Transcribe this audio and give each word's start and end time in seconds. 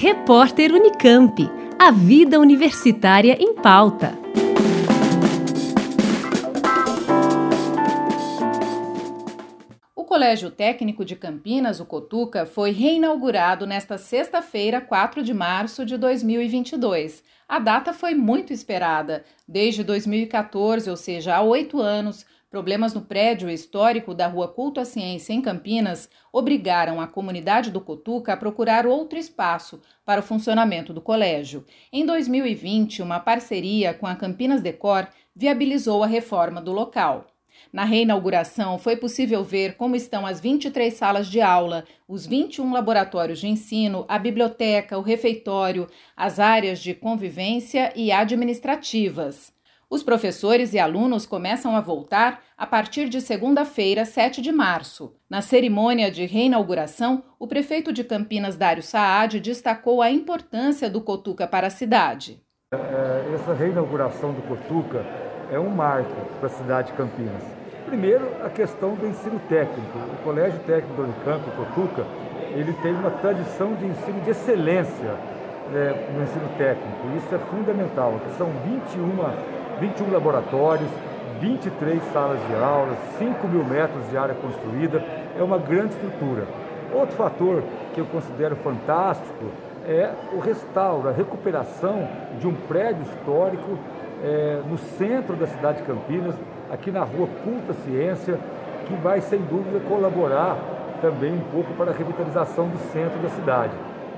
Repórter 0.00 0.72
Unicamp. 0.72 1.50
A 1.76 1.90
vida 1.90 2.38
universitária 2.38 3.36
em 3.40 3.52
pauta. 3.56 4.16
O 9.96 10.04
Colégio 10.04 10.52
Técnico 10.52 11.04
de 11.04 11.16
Campinas, 11.16 11.80
o 11.80 11.84
Cotuca, 11.84 12.46
foi 12.46 12.70
reinaugurado 12.70 13.66
nesta 13.66 13.98
sexta-feira, 13.98 14.80
4 14.80 15.20
de 15.20 15.34
março 15.34 15.84
de 15.84 15.96
2022. 15.96 17.24
A 17.48 17.58
data 17.58 17.92
foi 17.92 18.14
muito 18.14 18.52
esperada. 18.52 19.24
Desde 19.48 19.82
2014, 19.82 20.88
ou 20.88 20.96
seja, 20.96 21.34
há 21.34 21.42
oito 21.42 21.80
anos, 21.80 22.24
Problemas 22.50 22.94
no 22.94 23.02
prédio 23.02 23.50
histórico 23.50 24.14
da 24.14 24.26
Rua 24.26 24.48
Culto 24.48 24.80
à 24.80 24.84
Ciência, 24.86 25.34
em 25.34 25.42
Campinas, 25.42 26.08
obrigaram 26.32 26.98
a 26.98 27.06
comunidade 27.06 27.70
do 27.70 27.78
Cotuca 27.78 28.32
a 28.32 28.36
procurar 28.38 28.86
outro 28.86 29.18
espaço 29.18 29.82
para 30.02 30.20
o 30.20 30.24
funcionamento 30.24 30.94
do 30.94 31.02
colégio. 31.02 31.66
Em 31.92 32.06
2020, 32.06 33.02
uma 33.02 33.20
parceria 33.20 33.92
com 33.92 34.06
a 34.06 34.16
Campinas 34.16 34.62
Decor 34.62 35.06
viabilizou 35.36 36.02
a 36.02 36.06
reforma 36.06 36.58
do 36.58 36.72
local. 36.72 37.26
Na 37.70 37.84
reinauguração, 37.84 38.78
foi 38.78 38.96
possível 38.96 39.44
ver 39.44 39.76
como 39.76 39.94
estão 39.94 40.24
as 40.24 40.40
23 40.40 40.94
salas 40.94 41.26
de 41.26 41.42
aula, 41.42 41.84
os 42.08 42.26
21 42.26 42.72
laboratórios 42.72 43.40
de 43.40 43.48
ensino, 43.48 44.06
a 44.08 44.18
biblioteca, 44.18 44.96
o 44.96 45.02
refeitório, 45.02 45.86
as 46.16 46.40
áreas 46.40 46.80
de 46.80 46.94
convivência 46.94 47.92
e 47.94 48.10
administrativas. 48.10 49.57
Os 49.90 50.02
professores 50.02 50.74
e 50.74 50.78
alunos 50.78 51.24
começam 51.24 51.74
a 51.74 51.80
voltar 51.80 52.42
a 52.58 52.66
partir 52.66 53.08
de 53.08 53.22
segunda-feira, 53.22 54.04
7 54.04 54.42
de 54.42 54.52
março. 54.52 55.14
Na 55.30 55.40
cerimônia 55.40 56.10
de 56.10 56.26
reinauguração, 56.26 57.24
o 57.38 57.46
prefeito 57.46 57.90
de 57.90 58.04
Campinas, 58.04 58.54
Dário 58.54 58.82
Saad, 58.82 59.40
destacou 59.40 60.02
a 60.02 60.10
importância 60.10 60.90
do 60.90 61.00
Cotuca 61.00 61.46
para 61.46 61.68
a 61.68 61.70
cidade. 61.70 62.42
É, 62.74 63.34
essa 63.34 63.54
reinauguração 63.54 64.34
do 64.34 64.42
Cotuca 64.42 65.06
é 65.50 65.58
um 65.58 65.70
marco 65.70 66.14
para 66.38 66.48
a 66.48 66.50
cidade 66.50 66.90
de 66.90 66.96
Campinas. 66.98 67.42
Primeiro, 67.86 68.30
a 68.44 68.50
questão 68.50 68.94
do 68.94 69.06
ensino 69.06 69.40
técnico. 69.48 69.98
O 69.98 70.22
Colégio 70.22 70.60
Técnico 70.66 70.96
do 70.96 71.04
Unicamp, 71.04 71.42
Cotuca, 71.52 72.06
ele 72.54 72.74
tem 72.82 72.92
uma 72.92 73.10
tradição 73.10 73.74
de 73.74 73.86
ensino 73.86 74.20
de 74.20 74.30
excelência 74.32 75.16
é, 75.74 76.10
no 76.14 76.22
ensino 76.22 76.48
técnico. 76.58 77.16
Isso 77.16 77.34
é 77.34 77.38
fundamental. 77.38 78.20
São 78.36 78.50
21 78.66 79.24
21 79.80 80.10
laboratórios, 80.12 80.90
23 81.40 82.02
salas 82.12 82.38
de 82.46 82.54
aulas, 82.54 82.98
5 83.18 83.46
mil 83.48 83.64
metros 83.64 84.08
de 84.10 84.16
área 84.16 84.34
construída, 84.34 85.02
é 85.38 85.42
uma 85.42 85.58
grande 85.58 85.94
estrutura. 85.94 86.44
Outro 86.92 87.14
fator 87.16 87.62
que 87.94 88.00
eu 88.00 88.06
considero 88.06 88.56
fantástico 88.56 89.46
é 89.86 90.10
o 90.32 90.38
restauro, 90.38 91.08
a 91.08 91.12
recuperação 91.12 92.08
de 92.38 92.46
um 92.46 92.54
prédio 92.54 93.02
histórico 93.02 93.78
é, 94.22 94.60
no 94.68 94.76
centro 94.76 95.36
da 95.36 95.46
cidade 95.46 95.78
de 95.78 95.84
Campinas, 95.84 96.34
aqui 96.70 96.90
na 96.90 97.04
rua 97.04 97.28
Culta 97.44 97.72
Ciência, 97.84 98.38
que 98.86 98.94
vai 98.94 99.20
sem 99.20 99.40
dúvida 99.40 99.80
colaborar 99.88 100.56
também 101.00 101.32
um 101.32 101.52
pouco 101.52 101.72
para 101.74 101.90
a 101.90 101.94
revitalização 101.94 102.68
do 102.68 102.78
centro 102.92 103.18
da 103.20 103.28
cidade. 103.28 103.72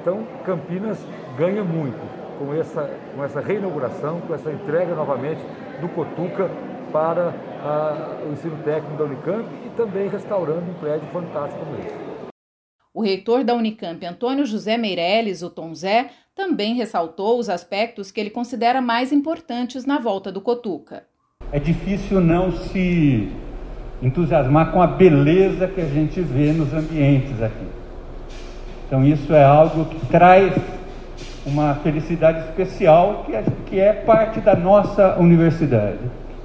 Então, 0.00 0.24
Campinas 0.44 0.98
ganha 1.36 1.64
muito 1.64 2.25
com 2.38 2.54
essa, 2.54 2.90
com 3.14 3.24
essa 3.24 3.40
reinauguração, 3.40 4.20
com 4.20 4.34
essa 4.34 4.50
entrega 4.50 4.94
novamente 4.94 5.40
do 5.80 5.88
Cotuca 5.88 6.50
para 6.92 7.34
a, 7.62 8.24
o 8.26 8.32
ensino 8.32 8.56
técnico 8.64 8.96
da 8.96 9.04
Unicamp 9.04 9.48
e 9.64 9.70
também 9.76 10.08
restaurando 10.08 10.70
um 10.70 10.74
prédio 10.74 11.08
fantástico 11.08 11.64
como 11.64 11.78
esse. 11.78 11.94
O 12.94 13.02
reitor 13.02 13.44
da 13.44 13.54
Unicamp, 13.54 14.04
Antônio 14.06 14.46
José 14.46 14.78
Meirelles, 14.78 15.42
o 15.42 15.50
Tom 15.50 15.74
Zé, 15.74 16.10
também 16.34 16.74
ressaltou 16.74 17.38
os 17.38 17.50
aspectos 17.50 18.10
que 18.10 18.20
ele 18.20 18.30
considera 18.30 18.80
mais 18.80 19.12
importantes 19.12 19.84
na 19.84 19.98
volta 19.98 20.32
do 20.32 20.40
Cotuca. 20.40 21.04
É 21.52 21.58
difícil 21.58 22.20
não 22.20 22.52
se 22.52 23.30
entusiasmar 24.02 24.72
com 24.72 24.80
a 24.80 24.86
beleza 24.86 25.68
que 25.68 25.80
a 25.80 25.86
gente 25.86 26.20
vê 26.20 26.52
nos 26.52 26.72
ambientes 26.72 27.42
aqui. 27.42 27.66
Então, 28.86 29.04
isso 29.04 29.32
é 29.34 29.44
algo 29.44 29.86
que 29.86 30.06
traz 30.06 30.52
uma 31.46 31.76
felicidade 31.76 32.40
especial 32.40 33.24
que 33.24 33.34
é, 33.34 33.44
que 33.66 33.80
é 33.80 33.92
parte 33.92 34.40
da 34.40 34.56
nossa 34.56 35.16
universidade. 35.18 35.98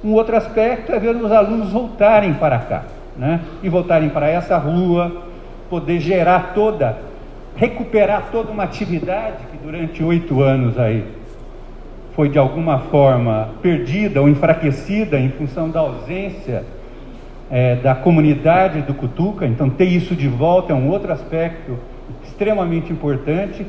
Um 0.04 0.12
outro 0.12 0.36
aspecto 0.36 0.92
é 0.92 0.98
ver 0.98 1.16
os 1.16 1.30
alunos 1.30 1.70
voltarem 1.70 2.34
para 2.34 2.58
cá, 2.58 2.84
né? 3.16 3.40
E 3.62 3.68
voltarem 3.68 4.08
para 4.08 4.28
essa 4.28 4.56
rua, 4.56 5.24
poder 5.68 5.98
gerar 6.00 6.52
toda, 6.54 6.98
recuperar 7.56 8.28
toda 8.30 8.50
uma 8.50 8.62
atividade 8.62 9.38
que 9.50 9.58
durante 9.58 10.02
oito 10.02 10.40
anos 10.40 10.78
aí 10.78 11.04
foi 12.14 12.28
de 12.28 12.38
alguma 12.38 12.78
forma 12.78 13.48
perdida 13.62 14.20
ou 14.20 14.28
enfraquecida 14.28 15.18
em 15.18 15.30
função 15.30 15.70
da 15.70 15.80
ausência 15.80 16.64
é, 17.50 17.76
da 17.76 17.94
comunidade 17.94 18.82
do 18.82 18.94
Cutuca. 18.94 19.46
Então, 19.46 19.68
ter 19.68 19.86
isso 19.86 20.14
de 20.14 20.28
volta 20.28 20.72
é 20.72 20.76
um 20.76 20.88
outro 20.90 21.12
aspecto 21.12 21.78
extremamente 22.24 22.92
importante 22.92 23.66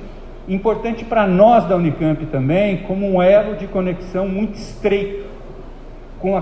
importante 0.48 1.06
para 1.06 1.26
nós 1.28 1.66
da 1.66 1.76
Unicamp 1.76 2.26
também, 2.28 2.78
como 2.78 3.10
um 3.10 3.22
elo 3.22 3.56
de 3.56 3.68
conexão 3.68 4.28
muito 4.28 4.56
estreito 4.56 5.26
com 6.20 6.38
a, 6.38 6.42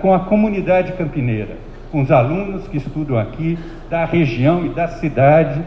com 0.00 0.14
a 0.14 0.20
comunidade 0.20 0.92
campineira, 0.92 1.56
com 1.90 2.02
os 2.02 2.10
alunos 2.10 2.66
que 2.68 2.76
estudam 2.76 3.18
aqui, 3.18 3.58
da 3.88 4.04
região 4.04 4.66
e 4.66 4.68
da 4.70 4.88
cidade. 4.88 5.62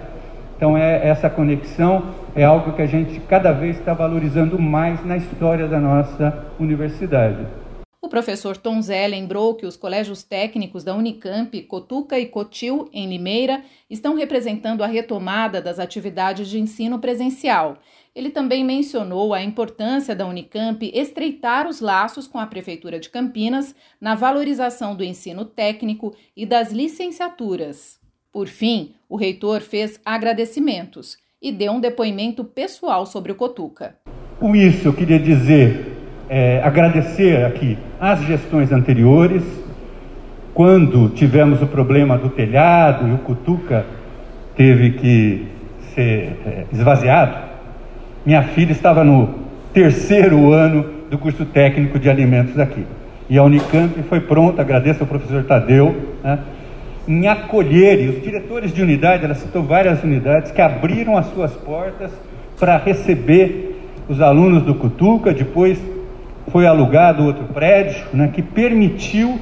Então, 0.56 0.78
é, 0.78 1.08
essa 1.08 1.30
conexão 1.30 2.04
é 2.36 2.44
algo 2.44 2.74
que 2.74 2.82
a 2.82 2.86
gente 2.86 3.20
cada 3.22 3.52
vez 3.52 3.78
está 3.78 3.94
valorizando 3.94 4.60
mais 4.60 5.06
na 5.06 5.16
história 5.18 5.68
da 5.68 5.80
nossa 5.80 6.46
universidade. 6.60 7.46
O 8.08 8.10
professor 8.10 8.56
Tom 8.56 8.82
Zé 8.82 9.06
lembrou 9.06 9.54
que 9.54 9.66
os 9.66 9.76
colégios 9.76 10.24
técnicos 10.24 10.82
da 10.82 10.96
Unicamp, 10.96 11.62
Cotuca 11.64 12.18
e 12.18 12.26
Cotil, 12.26 12.90
em 12.94 13.06
Limeira, 13.06 13.66
estão 13.90 14.16
representando 14.16 14.82
a 14.82 14.88
retomada 14.88 15.62
das 15.62 15.78
atividades 15.78 16.48
de 16.48 16.58
ensino 16.58 17.00
presencial. 17.00 17.80
Ele 18.16 18.30
também 18.30 18.64
mencionou 18.64 19.34
a 19.34 19.44
importância 19.44 20.16
da 20.16 20.26
Unicamp 20.26 20.90
estreitar 20.94 21.68
os 21.68 21.82
laços 21.82 22.28
com 22.28 22.40
a 22.40 22.48
Prefeitura 22.48 22.98
de 22.98 23.10
Campinas 23.10 23.76
na 24.00 24.16
valorização 24.16 24.96
do 24.96 25.04
ensino 25.04 25.44
técnico 25.44 26.16
e 26.34 26.46
das 26.46 26.72
licenciaturas. 26.72 28.00
Por 28.32 28.48
fim, 28.48 28.94
o 29.10 29.18
reitor 29.18 29.60
fez 29.60 30.00
agradecimentos 30.06 31.18
e 31.42 31.52
deu 31.52 31.74
um 31.74 31.82
depoimento 31.82 32.46
pessoal 32.46 33.06
sobre 33.06 33.34
o 33.34 33.36
Cotuca. 33.36 33.98
Com 34.40 34.56
isso, 34.56 34.88
eu 34.88 34.94
queria 34.94 35.20
dizer 35.20 35.97
é, 36.30 36.62
agradecer 36.64 37.46
aqui 37.46 37.78
as 38.00 38.22
gestões 38.24 38.72
anteriores, 38.72 39.44
quando 40.54 41.10
tivemos 41.10 41.62
o 41.62 41.68
problema 41.68 42.18
do 42.18 42.30
telhado 42.30 43.08
e 43.08 43.14
o 43.14 43.20
Cutuca 43.20 43.86
teve 44.56 44.92
que 44.92 45.46
ser 45.94 46.36
é, 46.46 46.64
esvaziado, 46.74 47.38
minha 48.26 48.44
filha 48.44 48.72
estava 48.72 49.04
no 49.04 49.30
terceiro 49.72 50.52
ano 50.52 50.84
do 51.10 51.18
curso 51.18 51.46
técnico 51.46 52.00
de 52.00 52.10
alimentos 52.10 52.60
aqui. 52.60 52.86
E 53.30 53.38
a 53.38 53.44
Unicamp 53.44 54.02
foi 54.04 54.20
pronta, 54.20 54.62
agradeço 54.62 55.04
ao 55.04 55.08
professor 55.08 55.44
Tadeu, 55.44 55.96
né, 56.24 56.40
em 57.08 57.28
acolher, 57.28 58.02
e 58.02 58.10
os 58.10 58.22
diretores 58.22 58.74
de 58.74 58.82
unidade, 58.82 59.24
ela 59.24 59.34
citou 59.34 59.64
várias 59.64 60.04
unidades, 60.04 60.52
que 60.52 60.62
abriram 60.62 61.16
as 61.18 61.28
suas 61.28 61.54
portas 61.54 62.12
para 62.60 62.78
receber 62.78 63.80
os 64.10 64.20
alunos 64.20 64.64
do 64.64 64.76
Cutuca, 64.76 65.34
depois 65.34 65.80
foi 66.52 66.66
alugado 66.66 67.26
outro 67.26 67.46
prédio 67.46 68.06
né, 68.14 68.30
que 68.34 68.42
permitiu 68.42 69.40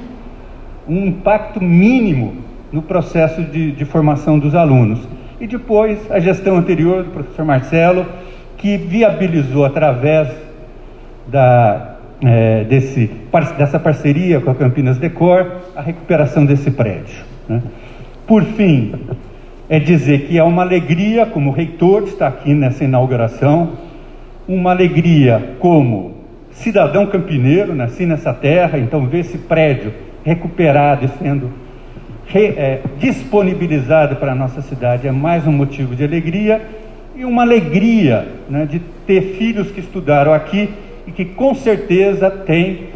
um 0.88 1.06
impacto 1.06 1.62
mínimo 1.62 2.34
no 2.72 2.82
processo 2.82 3.42
de, 3.42 3.72
de, 3.72 3.84
formação 3.84 4.38
dos 4.38 4.54
alunos. 4.54 5.06
E 5.40 5.46
depois 5.46 6.10
a 6.10 6.18
gestão 6.18 6.56
anterior 6.56 7.04
do 7.04 7.10
professor 7.10 7.44
Marcelo, 7.44 8.06
que 8.56 8.76
viabilizou 8.76 9.64
através 9.64 10.28
da, 11.26 11.96
é, 12.22 12.64
desse, 12.64 13.10
dessa 13.56 13.78
parceria 13.78 14.40
com 14.40 14.50
a 14.50 14.54
Campinas 14.54 14.98
Decor 14.98 15.60
a 15.74 15.80
recuperação 15.80 16.44
desse 16.44 16.70
prédio. 16.70 17.24
Né. 17.48 17.62
Por 18.26 18.42
fim, 18.42 18.92
é 19.68 19.78
dizer 19.78 20.26
que 20.26 20.38
é 20.38 20.42
uma 20.42 20.62
alegria, 20.62 21.26
como 21.26 21.50
reitor 21.50 22.04
está 22.04 22.28
aqui 22.28 22.54
nessa 22.54 22.84
inauguração, 22.84 23.72
uma 24.48 24.70
alegria 24.70 25.56
como 25.58 26.15
cidadão 26.56 27.06
campineiro, 27.06 27.74
nasci 27.74 28.06
nessa 28.06 28.32
terra, 28.32 28.78
então 28.78 29.06
ver 29.06 29.20
esse 29.20 29.38
prédio 29.38 29.92
recuperado 30.24 31.04
e 31.04 31.08
sendo 31.18 31.52
re, 32.26 32.46
é, 32.56 32.80
disponibilizado 32.98 34.16
para 34.16 34.32
a 34.32 34.34
nossa 34.34 34.62
cidade. 34.62 35.06
É 35.06 35.12
mais 35.12 35.46
um 35.46 35.52
motivo 35.52 35.94
de 35.94 36.04
alegria 36.04 36.60
e 37.14 37.24
uma 37.24 37.42
alegria 37.42 38.26
né, 38.48 38.66
de 38.66 38.80
ter 39.06 39.36
filhos 39.38 39.70
que 39.70 39.80
estudaram 39.80 40.32
aqui 40.32 40.70
e 41.06 41.12
que 41.12 41.24
com 41.24 41.54
certeza 41.54 42.30
têm 42.30 42.88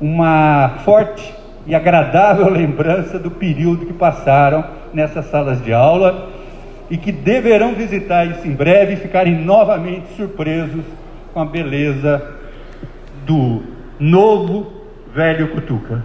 uma 0.00 0.78
forte 0.84 1.34
e 1.66 1.74
agradável 1.74 2.48
lembrança 2.50 3.18
do 3.18 3.30
período 3.30 3.86
que 3.86 3.92
passaram 3.92 4.64
nessas 4.94 5.26
salas 5.26 5.62
de 5.62 5.72
aula 5.72 6.28
e 6.90 6.96
que 6.96 7.12
deverão 7.12 7.74
visitar 7.74 8.24
isso 8.24 8.46
em 8.46 8.52
breve 8.52 8.94
e 8.94 8.96
ficarem 8.96 9.34
novamente 9.34 10.06
surpresos 10.16 10.84
com 11.32 11.40
a 11.40 11.44
beleza 11.44 12.39
do 13.30 13.62
novo 14.00 14.66
velho 15.14 15.52
Cutuca. 15.52 16.04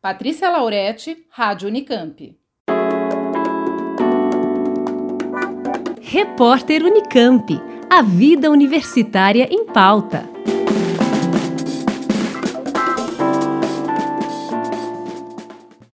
Patrícia 0.00 0.48
Lauretti, 0.48 1.26
Rádio 1.28 1.66
Unicamp. 1.66 2.38
Repórter 6.00 6.84
Unicamp. 6.84 7.60
A 7.90 8.00
vida 8.00 8.48
universitária 8.48 9.48
em 9.50 9.66
pauta. 9.66 10.22